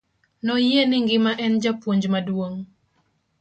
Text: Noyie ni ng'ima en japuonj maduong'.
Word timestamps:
Noyie 0.45 0.81
ni 0.85 0.97
ng'ima 1.03 1.31
en 1.45 1.53
japuonj 1.63 2.03
maduong'. 2.13 2.59